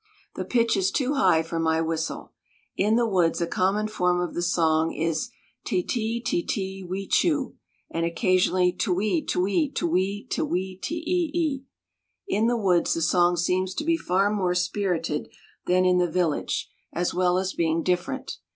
The 0.33 0.45
pitch 0.45 0.75
is 0.75 0.89
too 0.89 1.13
high 1.13 1.43
for 1.43 1.59
my 1.59 1.79
whistle. 1.79 2.31
In 2.75 2.95
the 2.95 3.05
woods 3.05 3.39
a 3.39 3.45
common 3.45 3.87
form 3.87 4.19
of 4.19 4.33
the 4.33 4.41
song 4.41 4.91
is, 4.95 5.29
"te 5.63 5.83
te 5.83 6.19
te 6.19 6.41
te 6.41 6.83
wee 6.83 7.05
chu;" 7.05 7.55
and 7.91 8.03
occasionally, 8.03 8.71
"to 8.79 8.91
wee 8.91 9.21
to 9.23 9.39
wee 9.39 9.69
to 9.71 9.85
wee 9.87 10.79
tee 10.81 11.03
e 11.05 11.29
e 11.37 11.55
e." 11.55 11.63
In 12.27 12.47
the 12.47 12.57
woods 12.57 12.95
the 12.95 13.01
song 13.03 13.37
seems 13.37 13.75
to 13.75 13.85
be 13.85 13.95
far 13.95 14.31
more 14.31 14.55
spirited 14.55 15.29
than 15.67 15.85
in 15.85 15.99
the 15.99 16.09
village, 16.09 16.71
as 16.91 17.13
well 17.13 17.37
as 17.37 17.53
being 17.53 17.83
different. 17.83 18.37